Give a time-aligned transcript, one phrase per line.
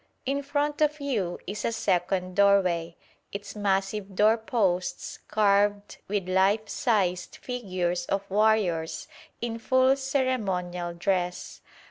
[0.25, 2.95] In front of you is a second doorway,
[3.31, 9.07] its massive door posts carved with life sized figures of warriors
[9.41, 11.61] in full ceremonial dress.